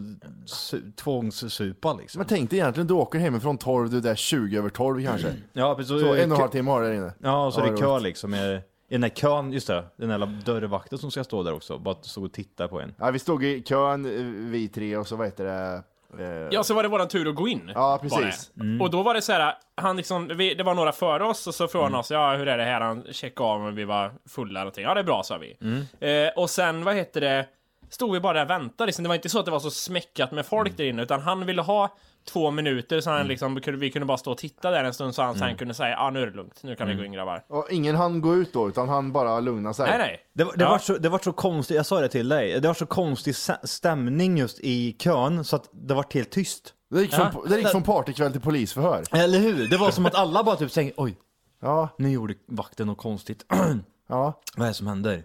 [0.47, 2.19] su- tvångssupa liksom.
[2.19, 5.35] Men tänk dig egentligen, du åker hemifrån 12, du är där 20 över 12 kanske.
[5.53, 7.13] Ja, precis, Så en och en halv timme har du där inne.
[7.19, 8.35] Ja, och så Ja, är det kö liksom.
[8.35, 11.79] I i den här kön, just det, den jävla dörrvakten som ska stå där också.
[11.79, 12.95] Bara stå och titta på en.
[12.99, 15.83] Ja, vi stod i kön, eh, vi tre, och så vad heter det?
[16.21, 17.71] Eh, Ja, så var det våran tur att gå in.
[17.75, 18.51] Ja, precis.
[18.55, 18.81] det.
[18.85, 21.55] Och då var det så här, han liksom, vi, det var några före oss och
[21.55, 22.01] så frågade Mm.
[22.01, 22.81] oss, ja hur är det här?
[22.81, 24.85] Han checkade av om vi var fulla eller någonting.
[24.85, 25.57] Ja, det är bra, sa vi.
[25.61, 25.83] Mm.
[26.27, 27.47] Eh, och sen, vad heter det,
[27.91, 28.87] stod vi bara där och väntade.
[28.87, 29.03] Liksom.
[29.03, 30.77] Det var inte så att det var så smäckat med folk Mm.
[30.77, 31.97] där inne, utan han ville ha
[32.33, 35.15] två minuter så han liksom, kunde- vi kunde bara stå och titta där en stund
[35.15, 35.49] så han Mm.
[35.49, 37.45] sen kunde säga, ja nu är det lugnt, nu kan vi gå in grabbar.
[37.49, 39.89] Och ingen hann gå ut då, utan han bara lugnade sig.
[39.89, 40.21] Nej, nej.
[40.35, 40.71] Det, var- det, Ja.
[40.71, 43.33] var så, det var så konstigt, jag sa det till dig, det var så konstig
[43.33, 46.75] stä- stämning just i kön så att det var helt tyst.
[46.91, 49.03] Det gick, från, det gick från partykväll till polisförhör.
[49.13, 49.69] Eller hur?
[49.69, 51.17] Det var som att alla bara typ tänkte, oj,
[51.63, 53.45] Ja, nu gjorde vakten något konstigt.
[54.09, 54.41] ja.
[54.57, 55.23] Vad är det som händer?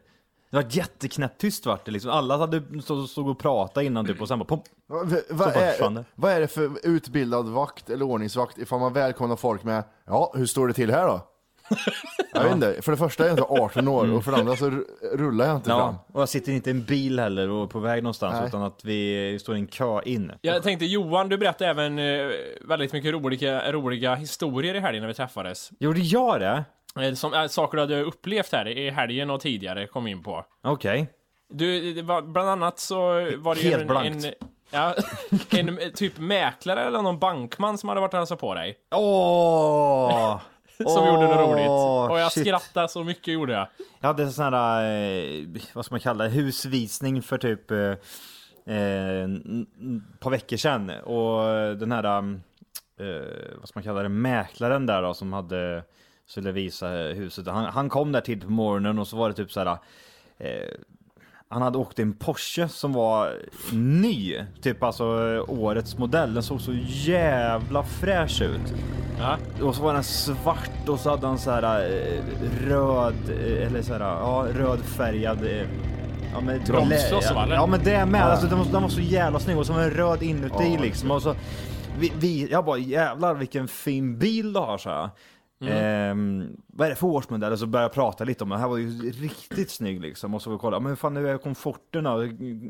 [0.51, 2.11] Det var jätteknäpptyst vart det liksom.
[2.11, 2.61] Alla hade
[3.07, 4.55] stod och pratat innan typ och sen bara.
[4.55, 8.93] Va- va- Vad bara är, vad är det för utbildad vakt eller ordningsvakt ifall man
[8.93, 11.21] välkomnar folk med Ja, hur står det till här då?
[12.33, 14.55] Jag vet inte, för det första är jag inte 18 år och för det andra
[14.55, 14.71] så
[15.13, 15.79] rullar jag inte fram.
[15.79, 18.47] Ja, och jag sitter inte i en bil heller och på väg någonstans Nej.
[18.47, 20.31] utan att vi står i en kö in.
[20.41, 22.27] Jag tänkte Johan, du berättade även eh,
[22.67, 25.69] väldigt mycket roliga, roliga historier i helgen när vi träffades.
[25.79, 26.63] Gjorde jag det?
[26.99, 30.45] Eh, Som, äh, saker du hade upplevt här i helgen och tidigare kom in på.
[30.63, 31.09] Okej.
[31.49, 32.97] Du, det var, bland annat så
[33.37, 34.25] var det ju Helt en, blankt.
[34.25, 34.33] en,
[34.71, 34.95] ja,
[35.59, 38.77] en eh, typ mäklare eller någon bankman som hade varit och hälsat på dig.
[38.95, 40.41] Åh!
[40.87, 41.69] Som gjorde något roligt.
[42.11, 42.43] Och jag shit.
[42.43, 43.67] skrattade så mycket gjorde jag.
[43.99, 47.77] Jag hade en sån här, eh, vad ska man kalla det, husvisning för typ eh,
[48.75, 49.27] eh,
[50.19, 50.89] på veckor sedan.
[50.89, 51.43] Och
[51.77, 52.35] den här, eh,
[53.59, 55.83] vad ska man kalla det, mäklaren där då som hade,
[56.29, 57.47] skulle visa huset.
[57.47, 59.77] Han, han kom där tid på morgonen och så var det typ så här,
[60.37, 60.47] eh,
[61.47, 63.33] han hade åkt en Porsche som var
[63.73, 65.05] ny, typ alltså
[65.47, 66.33] årets modell.
[66.33, 68.73] Den såg så jävla fräsch ut.
[69.19, 69.37] Ja.
[69.61, 72.23] Och så var den svart och så hade han så här eh,
[72.67, 75.67] röd, eh, eller så här, ja, rödfärgad eh,
[76.33, 76.59] Ja men,
[77.35, 77.55] va, eller?
[77.55, 79.81] Ja men det med, alltså, den, var, den var så jävla snygg och så var
[79.81, 81.11] den röd inuti liksom.
[81.11, 81.35] Och så,
[81.99, 85.09] vi, vi, jag bara jävlar vilken fin bil du har så här.
[85.61, 87.51] Ehm, vad är det för årsmodell?
[87.51, 88.55] Och så började jag prata lite om det.
[88.55, 90.33] Det här var ju riktigt snygg liksom.
[90.33, 92.17] Och så vi kolla, men hur fan är komforten då?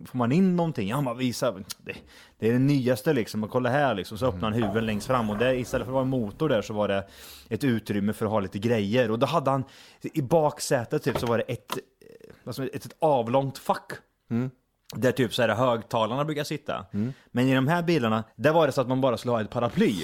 [0.06, 0.94] Får man in någonting?
[0.94, 1.52] Han bara visa.
[1.52, 1.94] Det,
[2.40, 3.44] det är det nyaste liksom.
[3.44, 4.18] Och kolla här liksom.
[4.18, 6.62] Så öppnade han huven längst fram och där, istället för att vara en motor där
[6.62, 7.08] så var det
[7.50, 9.12] ett utrymme för att ha lite grejer.
[9.12, 9.64] Och då hade han
[10.02, 13.92] i baksätet typ så var det ett, eh, alltså ett, ett avlångt fack.
[14.96, 16.86] Där typ så här högtalarna brukar sitta.
[17.32, 19.50] Men i de här bilarna, där var det så att man bara skulle ha ett
[19.50, 19.96] paraply.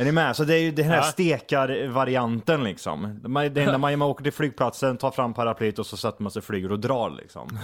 [0.00, 0.36] Är ni med?
[0.36, 1.02] Så det är ju den här Ja.
[1.02, 3.20] stekar-varianten liksom.
[3.24, 6.32] Man- Det när man, man åker till flygplatsen, tar fram paraplyet och så sätter man
[6.32, 7.58] sig och flyger och drar liksom.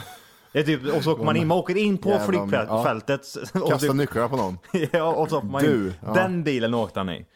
[0.53, 3.37] Det är typ, och så åker man in, man åker in på Jävlar, flygfältet.
[3.55, 4.59] Och, Kasta typ, nycklarna på någon.
[4.92, 5.70] ja, och så åker man in.
[5.70, 6.12] Du, ja.
[6.14, 7.27] Den bilen åkte han i.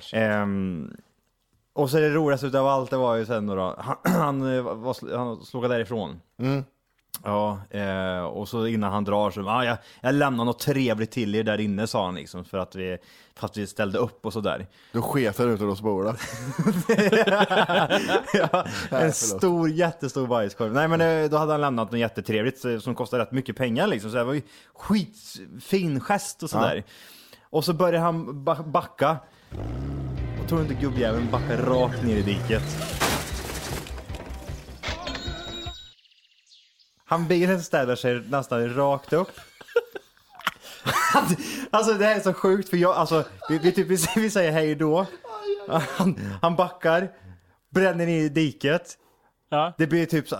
[0.00, 0.14] Shit.
[0.18, 0.90] Ehm,
[1.74, 5.16] och så det roligaste utav allt det var ju sen då, han, han, eh, var,
[5.16, 6.20] han slog därifrån.
[6.38, 6.64] Mm.
[7.24, 11.34] Ja, eh, och så innan han drar så, ah, jag, jag lämnar något trevligt till
[11.34, 12.98] er där inne sa han liksom, för att vi,
[13.34, 14.66] fast vi ställde upp och sådär.
[14.92, 16.16] Då sketar du ut och spolar.
[18.52, 20.72] ja, en stor, jättestor bajskorv.
[20.72, 24.10] Nej men eh, då hade han lämnat något jättetrevligt som kostade rätt mycket pengar liksom,
[24.10, 24.42] så det var ju
[24.74, 26.84] skitfin gest och sådär.
[27.50, 29.16] Och så började han ba- backa.
[30.42, 32.62] Och tror du inte gubbjäveln backar rakt ner i diket?
[37.12, 39.30] Han bilen ställer sig nästan rakt upp.
[41.70, 44.74] alltså det här är så sjukt för jag, alltså vi, vi, typ, vi, säger hej
[44.74, 45.06] då.
[45.68, 47.10] Han, han backar,
[47.70, 48.98] bränner ner i diket.
[49.50, 49.74] Ja.
[49.78, 50.36] Det blir typ så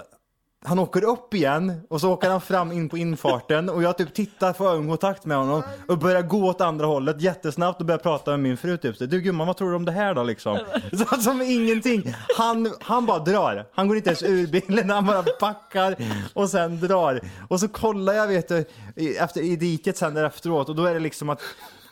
[0.65, 4.15] han åker upp igen och så åker han fram in på infarten och jag typ
[4.15, 8.31] tittar för ögonkontakt med honom och börjar gå åt andra hållet jättesnabbt och börjar prata
[8.31, 10.59] med min fru typ så, Du gumman vad tror du om det här då liksom?
[10.93, 12.15] Så, som ingenting.
[12.37, 13.67] Han, han bara drar.
[13.75, 15.97] Han går inte ens ur bilen, han bara backar
[16.35, 17.21] och sen drar.
[17.49, 18.65] Och så kollar jag vet du
[19.19, 21.41] efter, i diket sen där efteråt och då är det liksom att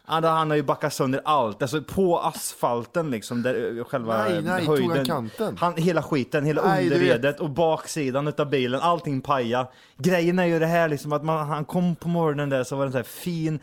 [0.05, 4.43] han, han har ju backat sönder allt, alltså på asfalten liksom, där eh, själva Nej,
[4.43, 5.07] nej, tog han höjden.
[5.07, 5.57] kanten?
[5.61, 9.67] Han, hela skiten, hela Nej, underredet och baksidan utav bilen, allting paja.
[9.97, 12.85] Grejen är ju det här liksom att man, han kom på morgonen där så var
[12.85, 13.61] den så här fin,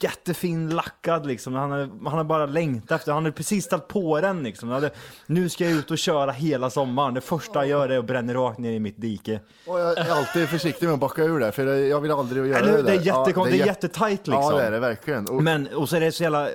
[0.00, 1.54] jättefin lackad liksom.
[1.54, 4.68] Han har, han har bara längtat efter, han har precis ställt på den liksom.
[4.68, 4.90] Hade,
[5.26, 7.14] nu ska jag ut och köra hela sommaren.
[7.14, 9.40] Det första jag gör är att bränna rakt ner i mitt dike.
[9.66, 12.46] Och jag är alltid försiktig med att backa ur där, för det- jag vill aldrig
[12.46, 12.76] göra Eller hur?
[12.76, 13.04] det Det är där.
[13.04, 14.42] jättekonstigt, det är jät- jättetajt liksom.
[14.52, 15.26] Ja, det är det verkligen.
[15.28, 16.48] Och, Men, och så är det så jävla...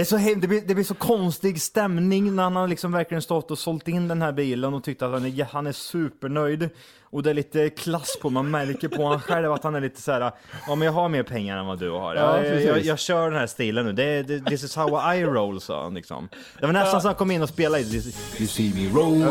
[0.00, 2.92] Det, är så hem, det, blir, det blir så konstig stämning när han har liksom
[2.92, 5.72] verkligen stått och sålt in den här bilen och tyckt att han är, han är
[5.72, 6.70] supernöjd.
[7.10, 10.02] Och det är lite klass på, man märker på honom själv att han är lite
[10.02, 10.20] så här.
[10.66, 12.14] ja men jag har mer pengar än vad du har.
[12.14, 15.14] Ja, Jag, jag, jag, jag kör den här stilen nu, det, det, this is how
[15.14, 16.28] I roll sa han liksom.
[16.60, 19.24] Det var nästan så han kom in och spelade i You see me roll.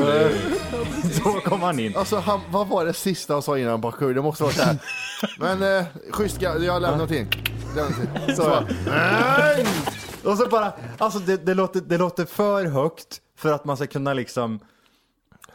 [1.14, 1.96] Så kom han in.
[1.96, 4.14] Alltså, han, vad var det sista han sa innan han backade?
[4.14, 4.78] Det måste vara så här.
[5.40, 6.62] Men eh, schysst, jag.
[6.62, 7.26] Lämnar till.
[8.36, 9.66] Så, nej!
[10.30, 13.88] Och så bara, alltså det, det, låter, det låter för högt för att man ska
[13.88, 14.60] kunna liksom,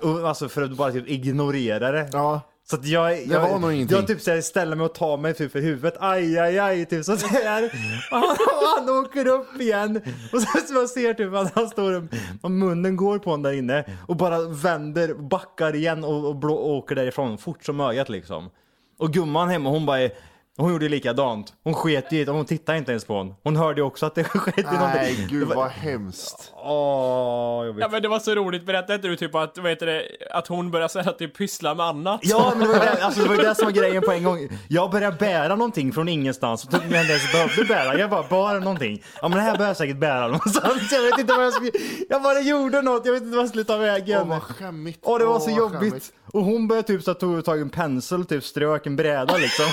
[0.01, 2.09] och alltså för att bara typ ignorera det.
[2.13, 2.41] Ja.
[2.67, 3.97] Så att jag, jag, var nog ingenting.
[3.97, 6.87] jag typ så här, ställer mig och tar mig typ för huvudet, aj aj aj,
[6.87, 7.65] typ så där.
[8.11, 10.01] Och han, och han åker upp igen.
[10.33, 12.03] Och så, så man ser typ att han står och,
[12.43, 16.55] och munnen går på honom där inne och bara vänder, backar igen och, och blå,
[16.55, 18.51] åker därifrån fort som ögat liksom.
[18.99, 20.11] Och gumman hemma hon bara
[20.57, 21.53] hon gjorde likadant.
[21.65, 23.35] Hon sket i det, hon tittade inte ens på honom.
[23.45, 24.91] Hon hörde också att det sket i någonting.
[24.95, 26.53] Nej, gud Det var- vad hemskt.
[26.57, 27.81] Åh, jobbigt.
[27.83, 30.47] Ja men det var så roligt, berättade inte du typ att, vad heter det, att
[30.49, 32.21] hon började säga att du pysslar med annat?
[32.23, 34.49] Ja, men det var, det, alltså, det var det som var grejen på en gång.
[34.69, 37.99] Jag började bära någonting från ingenstans och tog mig ens behövde bära.
[37.99, 39.03] Jag bara bar någonting.
[39.23, 40.93] Ja, men det här behöver jag säkert bära någonstans.
[40.93, 41.71] Jag vet inte vad jag skulle...
[42.09, 44.21] Jag bara gjorde något, jag vet inte vad jag skulle ta vägen.
[44.23, 44.99] Åh, vad skämmigt.
[45.03, 45.81] Åh, det var Åh, så vad jobbigt.
[45.81, 46.13] skämmigt.
[46.33, 49.37] Och hon började typ så att tog tag i en pensel, typ strök en bräda
[49.37, 49.65] liksom.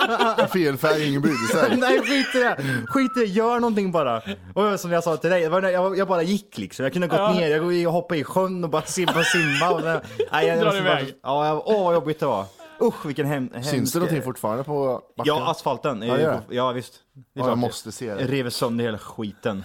[0.52, 1.76] Fel färg, ingen brydde sig.
[1.76, 2.56] Nej skit i det,
[2.88, 4.22] skit i det, gör någonting bara.
[4.54, 6.82] Och som jag sa till dig, jag, jag bara gick liksom.
[6.82, 7.40] Jag kunde ha gått Ja.
[7.40, 9.70] ner, jag hoppade i sjön och bara simma, simma.
[9.70, 11.04] Och, nej, jag, Drar måste iväg.
[11.04, 12.44] Bara, ja, jag, åh vad jobbigt det var.
[12.82, 13.70] Usch vilken hem, hemsk...
[13.70, 15.34] Syns det någonting fortfarande på backen?
[15.34, 16.02] Ja, asfalten.
[16.02, 16.40] Ja, det.
[16.50, 16.94] ja visst.
[17.34, 18.20] Det är Ja, jag måste se det.
[18.20, 19.64] Jag rev sönder hela skiten.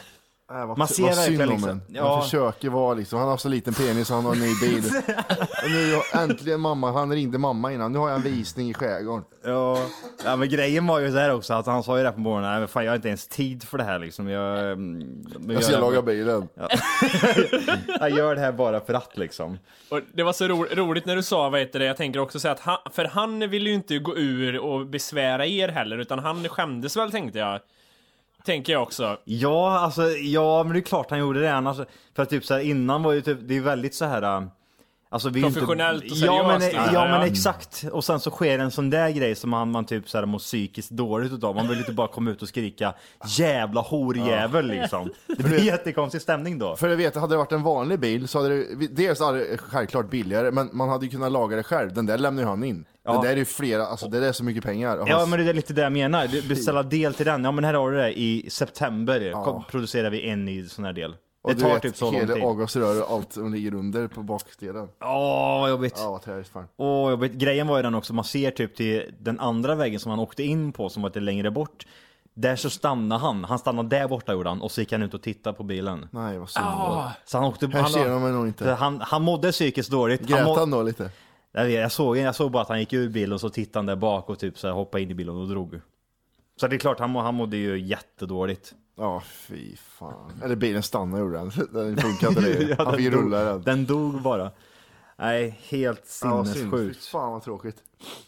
[0.52, 1.82] Äh, vad, Man ser vad synd verkligen om liksom- en.
[1.88, 2.14] ja.
[2.14, 4.84] Han försöker vara liksom, han har så liten penis han har en ny bil.
[5.64, 9.26] och nu äntligen mamma, han ringde mamma innan, nu har jag en visning i skärgården.
[9.44, 9.86] Ja.
[10.26, 12.50] ja, men grejen var ju så här också att han sa ju det på morgonen,
[12.50, 14.28] nej men fan jag har inte ens tid för det här liksom.
[14.30, 16.48] Jag, mm, Jag ska laga bilen.
[18.00, 19.58] jag gör det här bara för att liksom.
[19.90, 22.40] Och det var så ro roligt när du sa, vad heter det, jag tänker också
[22.40, 26.20] säga att han, för han ville ju inte gå ur och besvära er heller, utan
[26.20, 27.60] han skämdes väl tänkte jag.
[28.46, 29.18] Tänker jag också.
[29.24, 31.78] Ja, alltså ja, men det är klart han gjorde det annars.
[32.16, 34.38] För att typ så här, innan var ju typ, det är väldigt så här.
[34.38, 34.50] Um,
[35.16, 37.08] Alltså, vi ju inte- Professionellt och ja, men, seriöst, ja, ja.
[37.18, 37.86] men exakt.
[37.92, 40.40] Och sen så sker en sån där grej som man, man typ så här mår
[40.40, 41.56] psykiskt dåligt utav.
[41.56, 42.94] Man vill inte bara komma ut och skrika
[43.28, 45.10] jävla horjävel liksom.
[45.38, 46.76] Det blir jättekonstig stämning då.
[46.76, 49.58] För jag vet, hade det varit en vanlig bil så hade det, dels hade det
[49.58, 51.94] självklart billigare, men man hade ju kunnat laga det själv.
[51.94, 52.86] Den där lämnar ju han in.
[53.06, 55.04] Den där är ju flera, alltså det där är så mycket pengar.
[55.08, 56.28] Ja men det är lite det jag menar.
[56.28, 57.44] Du- Beställa del till den.
[57.44, 58.20] Ja men här har du det.
[58.20, 61.16] I september kom, producerar vi en ny sån här del.
[61.46, 62.44] Och Det tar vet, typ så lång hela tid.
[62.44, 64.88] avgasrör och allt som ligger under på bakdelen.
[65.02, 65.94] Åh vad jobbigt.
[65.98, 66.68] Ja, vad fan.
[66.78, 70.10] Åh, vet, grejen var ju den också, man ser typ till den andra vägen som
[70.10, 71.86] han åkte in på som var lite längre bort.
[72.34, 75.14] Där så stannade han, han stannade där borta gjorde han och så gick han ut
[75.14, 76.08] och tittade på bilen.
[76.12, 76.66] Nej, vad synd.
[76.66, 78.72] Ah, Så han åkte Här han, ser de mig nog inte.
[78.72, 80.22] han, han mådde psykiskt dåligt.
[80.22, 81.10] Grät må- han då lite?
[81.52, 83.80] jag, vet, jag, såg, jag såg bara att han gick ur bilen och så tittade
[83.80, 85.80] han där bak och typ så här hoppade in i bilen och drog.
[86.60, 88.74] Så det är klart, han, må, han mådde ju jättedåligt.
[88.98, 90.42] Ja, fy fan.
[90.44, 91.50] Eller bilen stannade gjorde den.
[91.74, 92.76] Den funkade inte längre.
[92.86, 93.62] Han fick rulla den.
[93.62, 94.52] den dog bara.
[95.18, 96.48] Nej, helt Ja, synd.
[96.58, 97.06] Sinnessjukt.
[97.06, 97.78] fan vad tråkigt.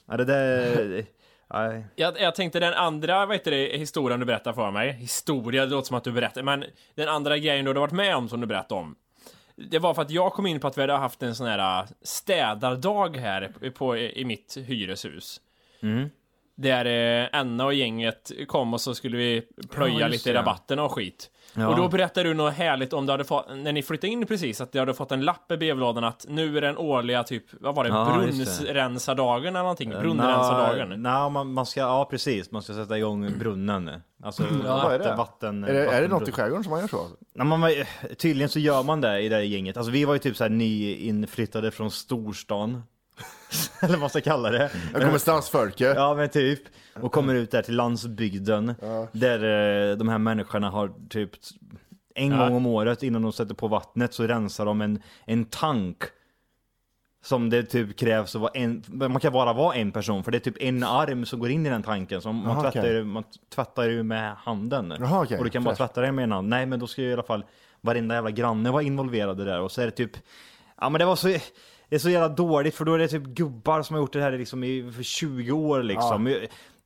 [0.06, 1.06] Ja, det där...
[1.53, 1.86] Nej.
[1.95, 4.91] Jag, jag tänkte den andra, vad heter det, historien du berättar för mig.
[4.91, 6.63] Historia, det låter som att du berättar, men
[6.95, 8.95] den andra grejen du har varit med om som du berättade om.
[9.56, 11.80] Det var för att jag kom in på att vi hade haft en sån här
[11.84, 15.41] äh, städardag här på, i mitt hyreshus.
[15.82, 16.10] Mm.
[16.58, 16.86] Där
[17.24, 20.39] eh, Anna och gänget kom och så skulle vi plöja Ja, lite det.
[20.39, 21.30] rabatterna och skit.
[21.54, 21.67] Ja.
[21.67, 24.62] Och då berättade du något härligt om du hade fått, när ni flyttade in precis,
[24.62, 27.76] att du hade fått en lapp i brevlådan att nu är den årliga typ, vad
[27.76, 29.89] var det, Ja, brunnsrensardagen eller någonting?
[29.89, 31.02] Brunnrensardagen.
[31.02, 33.91] Nej, man, man ska, ja precis, man ska sätta igång brunnen.
[34.24, 35.04] Alltså Vad är det?
[35.04, 37.08] vatten, vatten, Är det, är det något i skärgården som man gör så?
[37.36, 37.72] Nej, man,
[38.17, 39.78] tydligen så gör man det i det här gänget.
[39.78, 42.84] Alltså vi var ju typ såhär nyinflyttade från storstan.
[43.82, 44.71] Eller vad man ska kalla det.
[44.93, 45.93] Jag kommer stadsfolket.
[45.95, 46.60] Ja men typ.
[47.01, 48.73] Och kommer ut där till landsbygden.
[49.12, 49.43] Där
[49.91, 51.32] eh, de här människorna har typ
[52.15, 52.38] en Ja.
[52.38, 55.97] gång om året innan de sätter på vattnet så rensar de en, en tank.
[57.23, 60.38] Som det typ krävs att vara en, man kan bara vara en person för det
[60.38, 62.21] är typ en arm som går in i den tanken.
[62.21, 62.93] Så man, Jaha, tvättar, okej.
[62.93, 63.23] ju- man
[63.56, 64.93] tvättar ju med handen.
[64.99, 65.38] Jaha, okej.
[65.38, 65.93] Och du kan bara Fräscht.
[65.93, 66.49] tvätta det med en hand.
[66.49, 67.45] Nej men då ska ju i alla fall
[67.82, 70.12] varenda jävla granne vara involverade där och så är det typ
[70.82, 71.38] Ja men det var så
[71.89, 74.21] Det är så jävla dåligt för då är det typ gubbar som har gjort det
[74.21, 76.36] här liksom i för 20 år liksom.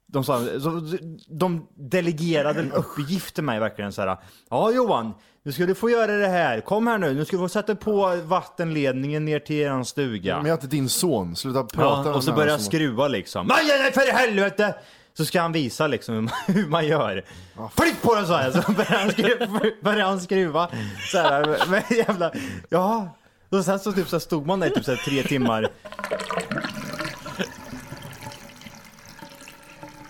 [0.08, 0.82] De, sa, så,
[1.28, 4.18] de delegerade en uppgift till mig verkligen så här.
[4.50, 6.62] Ja Johan, nu ska du få göra det här.
[6.62, 10.38] Kom här nu, nu ska du få sätta på vattenledningen ner till eran stuga.
[10.38, 13.08] Men jag är inte din son, sluta prata Ja, och så här börjar jag skruva
[13.08, 13.48] liksom.
[13.48, 14.76] Nej, nej, för helvete!
[15.14, 17.24] Så ska han visa liksom hur man, hur man gör.
[17.78, 19.60] Flytt på den sa jag, så börjar han skruva.
[19.82, 20.70] Börjar han skruva
[21.12, 22.32] så här, med jävla,
[22.70, 23.18] ja.
[23.52, 25.68] Och sen så typ så stod man där i typ så här tre timmar.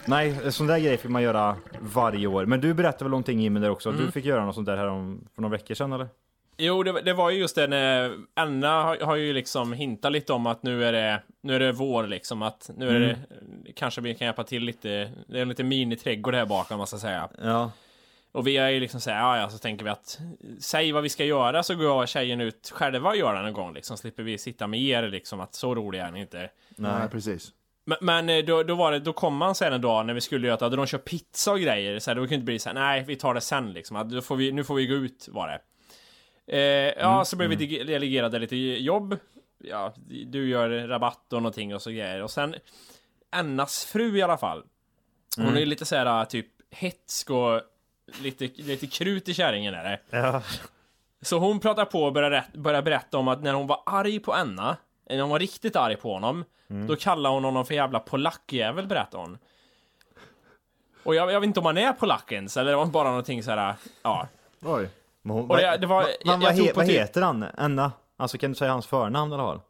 [0.06, 2.46] Nej, sån där grej fick man göra varje år.
[2.46, 3.90] Men du berättade väl någonting Jimmy där också?
[3.90, 6.08] att Du fick göra något sånt där här om, för några veckor sedan eller?
[6.58, 10.34] Jo, det, det var ju just det när Anna har, har ju liksom hintat lite
[10.34, 13.18] om att nu är det, nu är det vår liksom, att nu är det,
[13.76, 16.98] kanske vi kan hjälpa till lite, det är en liten miniträdgård här bakom, man ska
[16.98, 17.30] säga.
[17.44, 17.72] Ja.
[18.32, 20.20] Och vi är ju liksom såhär, ja ja, så tänker vi att
[20.60, 23.42] säg vad vi ska göra så går jag och tjejen ut själva och gör det
[23.42, 26.50] någon gång liksom, slipper vi sitta med er liksom, att så roliga är ni inte.
[26.76, 27.52] Nej, precis.
[27.86, 30.22] Men, men eh, då, då var det, då kom man sen en dag när vi
[30.22, 32.60] skulle göra, hade de kört pizza och grejer, så här, då kunde det inte bli
[32.60, 34.88] så här, nej vi tar det sen liksom, att då får vi, nu får vi
[34.88, 35.62] gå ut var det.
[36.58, 39.18] Eh, ja, så blev vi dege- delegerade lite jobb.
[39.64, 42.24] Ja, du gör rabatt och någonting och så grejer.
[42.24, 42.56] Och sen
[43.30, 44.64] Annas fru i alla fall.
[45.38, 47.62] Hon är lite så här typ hetsk och
[48.22, 50.00] lite, lite krut i kärringen är det.
[50.18, 50.42] Ja.
[51.22, 54.34] Så hon pratar på och börjar, börjar berätta om att när hon var arg på
[54.34, 54.78] Anna,
[55.10, 56.46] när hon var riktigt arg på honom,
[56.88, 59.38] då kallade hon honom för jävla polackjävel, berättar hon.
[61.04, 63.52] Och jag, jag vet inte om han är polack ens, eller om bara någonting så
[63.52, 64.28] här, ja.
[64.62, 64.90] Oj.
[65.22, 67.22] Men hon, Och det, det var, Va- jag, vad, jag he, på vad typ, heter
[67.22, 67.46] han?
[67.58, 67.92] Anna?
[68.18, 69.62] Alltså kan du säga hans förnamn eller vad?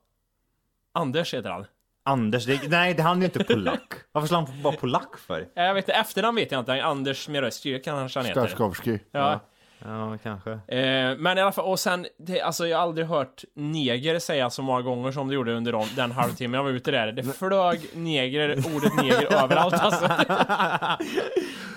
[0.92, 1.66] Anders heter han.
[2.04, 3.94] Anders, det, nej det han är ju inte polack.
[4.12, 5.48] Varför skulle han vara polack för?
[5.54, 8.42] Jag vet inte, efternamn vet jag inte, Anders med röststyr kanske han heter.
[8.42, 9.00] Skarskovski.
[9.12, 9.40] Ja.
[9.86, 10.52] Ja, kanske.
[10.52, 14.50] Eh, men i alla fall, och sen, det, alltså jag har aldrig hört neger säga
[14.50, 17.12] så många gånger som det gjorde under de, den halvtimmen jag var ute där.
[17.12, 20.08] Det flög neger, ordet neger överallt alltså.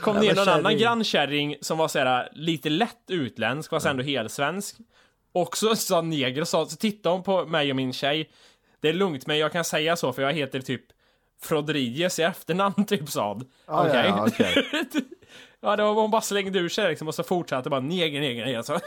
[0.02, 0.78] Kom ner någon annan kärring.
[0.78, 4.76] grannkärring som var såhär lite lätt utländsk, fast ändå helsvensk.
[5.32, 8.30] Och så sa neger och sa, så tittade hon på mig och min tjej.
[8.85, 10.83] Det är lugnt, men jag kan säga så för jag heter typ
[11.42, 13.44] Frodriguez i efternamn, typ sa hon.
[13.66, 14.05] Ah, Okej.
[14.09, 14.55] ja, okej.
[15.61, 18.44] Ja, det var hon bara slängde ur sig liksom och så fortsatte bara neger, neger,
[18.44, 18.62] neger.
[18.62, 18.79] Så.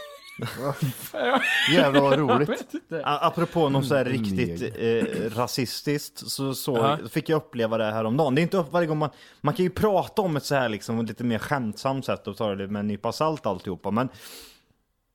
[1.74, 2.72] Jävlar vad roligt.
[3.04, 6.98] Apropå något så här Mm, riktigt eh, rasistiskt så, så Ja.
[7.10, 8.36] fick jag uppleva det här om dagen.
[8.36, 9.10] Det är inte upp varje gång man,
[9.42, 12.56] man kan ju prata om ett så här liksom lite mer skämtsamt sätt och ta
[12.56, 13.92] det med en nypa salt alltihopa.
[13.92, 14.10] Men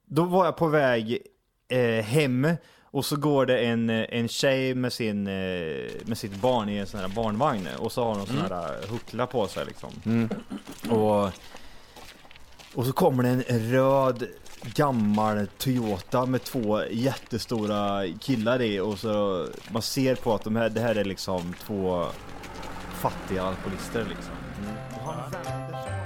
[0.06, 1.18] då var jag på väg
[1.68, 2.48] eh, hem
[2.92, 6.76] Och så går det en, eh, en tjej med, sin, eh, med sitt barn i
[6.76, 7.68] en sån här barnvagn.
[7.78, 9.90] Och så har hon sån här eh, huckla på sig liksom.
[10.90, 11.30] Och,
[12.74, 14.26] och så kommer det en röd
[14.74, 18.80] gammal Toyota med två jättestora killar i.
[18.80, 22.06] Och så man ser på att de här, det här är liksom två
[23.00, 24.34] fattiga alkoholister liksom.